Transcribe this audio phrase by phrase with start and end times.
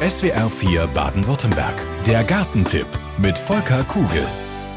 [0.00, 1.74] SWR 4 Baden-Württemberg.
[2.06, 4.26] Der Gartentipp mit Volker Kugel.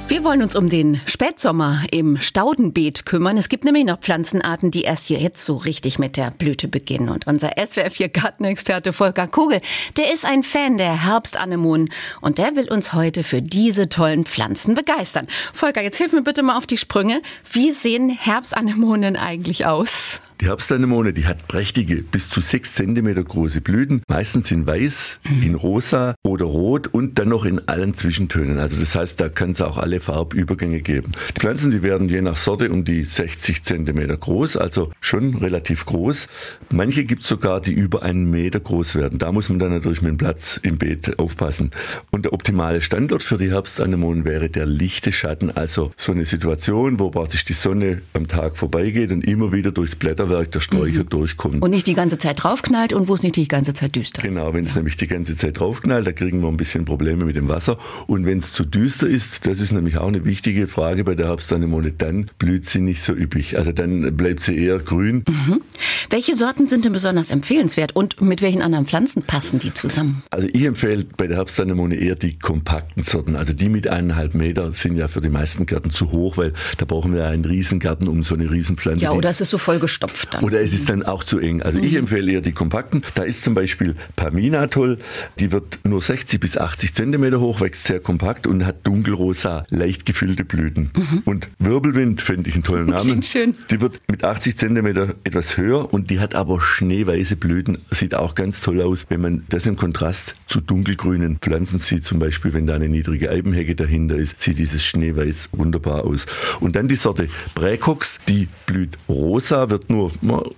[0.07, 3.37] Wir wollen uns um den Spätsommer im Staudenbeet kümmern.
[3.37, 7.09] Es gibt nämlich noch Pflanzenarten, die erst jetzt so richtig mit der Blüte beginnen.
[7.09, 9.59] Und unser SWR4 Gartenexperte Volker Kugel,
[9.97, 11.89] der ist ein Fan der Herbstanemonen
[12.21, 15.27] und der will uns heute für diese tollen Pflanzen begeistern.
[15.51, 17.21] Volker, jetzt hilf mir bitte mal auf die Sprünge.
[17.51, 20.21] Wie sehen Herbstanemonen eigentlich aus?
[20.41, 25.43] Die Herbstanemone, die hat prächtige, bis zu sechs Zentimeter große Blüten, meistens in weiß, mhm.
[25.43, 28.57] in rosa oder rot und dann noch in allen Zwischentönen.
[28.57, 31.11] Also das heißt, da kann es auch alle Farbübergänge geben.
[31.35, 35.85] Die Pflanzen, die werden je nach Sorte um die 60 Zentimeter groß, also schon relativ
[35.85, 36.27] groß.
[36.69, 39.19] Manche gibt es sogar, die über einen Meter groß werden.
[39.19, 41.71] Da muss man dann natürlich mit dem Platz im Beet aufpassen.
[42.11, 46.97] Und der optimale Standort für die Herbstanemonen wäre der lichte Schatten, also so eine Situation,
[46.97, 51.03] wo praktisch die Sonne am Tag vorbeigeht und immer wieder durchs Blätter Feuerwerk der Sträucher
[51.03, 51.09] mhm.
[51.09, 51.61] durchkommt.
[51.61, 54.29] Und nicht die ganze Zeit draufknallt und wo es nicht die ganze Zeit düster ist.
[54.29, 54.77] Genau, wenn es ja.
[54.77, 57.77] nämlich die ganze Zeit draufknallt, da kriegen wir ein bisschen Probleme mit dem Wasser.
[58.07, 61.27] Und wenn es zu düster ist, das ist nämlich auch eine wichtige Frage bei der
[61.27, 63.57] Herbstanemone, dann blüht sie nicht so üppig.
[63.57, 65.23] Also dann bleibt sie eher grün.
[65.27, 65.61] Mhm.
[66.09, 70.23] Welche Sorten sind denn besonders empfehlenswert und mit welchen anderen Pflanzen passen die zusammen?
[70.29, 73.35] Also ich empfehle bei der Herbstanemone eher die kompakten Sorten.
[73.35, 76.85] Also die mit eineinhalb Meter sind ja für die meisten Gärten zu hoch, weil da
[76.85, 79.03] brauchen wir einen Riesengarten um so eine Riesenpflanze.
[79.03, 80.43] Ja, oder es ist so vollgestopft dann.
[80.43, 81.61] Oder es ist dann auch zu eng.
[81.61, 81.99] Also ich mhm.
[81.99, 83.03] empfehle eher die kompakten.
[83.15, 84.97] Da ist zum Beispiel Pamina toll.
[85.39, 90.05] Die wird nur 60 bis 80 Zentimeter hoch, wächst sehr kompakt und hat dunkelrosa, leicht
[90.05, 90.91] gefüllte Blüten.
[90.95, 91.21] Mhm.
[91.25, 93.03] Und Wirbelwind finde ich einen tollen Namen.
[93.03, 93.55] Klingt schön.
[93.69, 97.79] Die wird mit 80 Zentimeter etwas höher und die hat aber schneeweiße Blüten.
[97.91, 102.05] Sieht auch ganz toll aus, wenn man das im Kontrast zu dunkelgrünen Pflanzen sieht.
[102.05, 106.25] Zum Beispiel, wenn da eine niedrige Eibenhecke dahinter ist, sieht dieses Schneeweiß wunderbar aus.
[106.59, 110.11] Und dann die Sorte Präcox, die blüht rosa, wird nur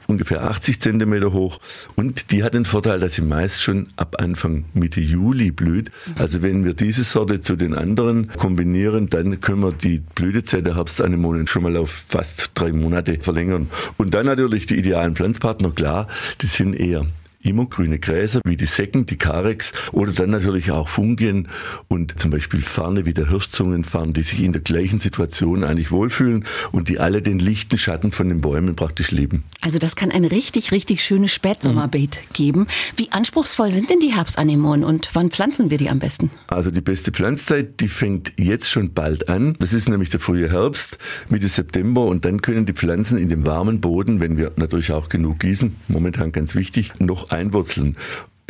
[0.07, 1.59] ungefähr 80 Zentimeter hoch
[1.95, 5.91] und die hat den Vorteil, dass sie meist schon ab Anfang Mitte Juli blüht.
[6.17, 10.75] Also wenn wir diese Sorte zu den anderen kombinieren, dann können wir die Blütezeit der
[10.75, 13.69] Herbstanemonen schon mal auf fast drei Monate verlängern.
[13.97, 16.07] Und dann natürlich die idealen Pflanzpartner, klar,
[16.41, 17.05] die sind eher
[17.43, 21.47] immergrüne Gräser wie die Secken, die Karex oder dann natürlich auch Fungien
[21.87, 26.45] und zum Beispiel Farne wie der Hirschzungenfarn, die sich in der gleichen Situation eigentlich wohlfühlen
[26.71, 29.43] und die alle den lichten Schatten von den Bäumen praktisch lieben.
[29.61, 32.33] Also das kann ein richtig, richtig schönes Spätsommerbeet mhm.
[32.33, 32.67] geben.
[32.97, 36.31] Wie anspruchsvoll sind denn die Herbstanemonen und wann pflanzen wir die am besten?
[36.47, 39.55] Also die beste Pflanzzeit, die fängt jetzt schon bald an.
[39.59, 40.97] Das ist nämlich der frühe Herbst,
[41.29, 45.09] Mitte September und dann können die Pflanzen in dem warmen Boden, wenn wir natürlich auch
[45.09, 47.97] genug gießen, momentan ganz wichtig, noch einwurzeln.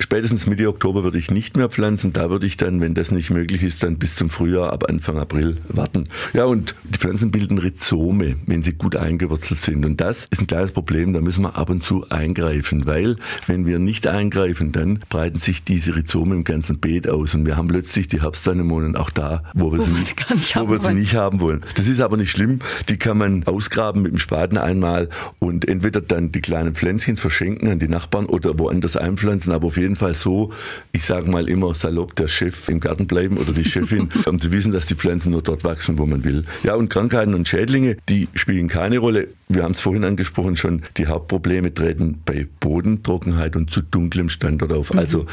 [0.01, 2.11] Spätestens Mitte Oktober würde ich nicht mehr pflanzen.
[2.11, 5.19] Da würde ich dann, wenn das nicht möglich ist, dann bis zum Frühjahr ab Anfang
[5.19, 6.09] April warten.
[6.33, 9.85] Ja, und die Pflanzen bilden Rhizome, wenn sie gut eingewurzelt sind.
[9.85, 11.13] Und das ist ein kleines Problem.
[11.13, 15.63] Da müssen wir ab und zu eingreifen, weil wenn wir nicht eingreifen, dann breiten sich
[15.63, 17.35] diese Rhizome im ganzen Beet aus.
[17.35, 20.67] Und wir haben plötzlich die Herbstanemonen auch da, wo wir, wo sie, gar nicht, wo
[20.67, 21.63] wir sie nicht haben wollen.
[21.75, 22.59] Das ist aber nicht schlimm.
[22.89, 27.69] Die kann man ausgraben mit dem Spaten einmal und entweder dann die kleinen Pflänzchen verschenken
[27.69, 29.53] an die Nachbarn oder woanders einpflanzen.
[29.53, 30.51] Aber auf jeden jeden Fall so,
[30.93, 34.51] ich sage mal immer salopp, der Chef im Garten bleiben oder die Chefin, um zu
[34.51, 36.45] wissen, dass die Pflanzen nur dort wachsen, wo man will.
[36.63, 39.27] Ja, und Krankheiten und Schädlinge, die spielen keine Rolle.
[39.49, 44.71] Wir haben es vorhin angesprochen schon, die Hauptprobleme treten bei Bodentrockenheit und zu dunklem Standort
[44.71, 44.95] auf.
[44.95, 45.25] Also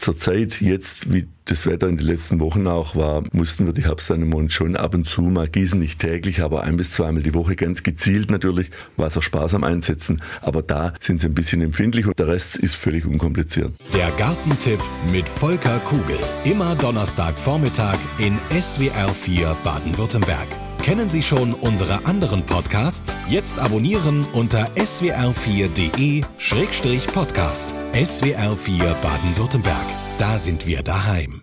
[0.00, 4.48] Zurzeit, jetzt wie das Wetter in den letzten Wochen auch war, mussten wir die Herbstanemonen
[4.48, 7.82] schon ab und zu mal gießen, nicht täglich, aber ein bis zweimal die Woche, ganz
[7.82, 10.22] gezielt natürlich, Wasser sparsam einsetzen.
[10.40, 13.74] Aber da sind sie ein bisschen empfindlich und der Rest ist völlig unkompliziert.
[13.92, 14.80] Der Gartentipp
[15.12, 16.16] mit Volker Kugel.
[16.44, 20.48] Immer Donnerstagvormittag in SWR 4 Baden-Württemberg.
[20.82, 23.18] Kennen Sie schon unsere anderen Podcasts?
[23.28, 27.74] Jetzt abonnieren unter swr4.de-podcast.
[27.94, 29.86] SWR4 Baden-Württemberg.
[30.16, 31.42] Da sind wir daheim.